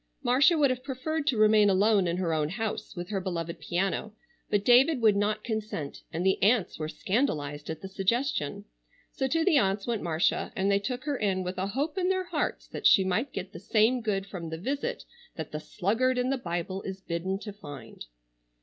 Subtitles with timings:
[0.23, 4.13] Marcia would have preferred to remain alone in her own house, with her beloved piano,
[4.49, 8.65] but David would not consent, and the aunts were scandalized at the suggestion.
[9.11, 12.09] So to the aunts went Marcia, and they took her in with a hope in
[12.09, 15.03] their hearts that she might get the same good from the visit
[15.35, 18.05] that the sluggard in the Bible is bidden to find.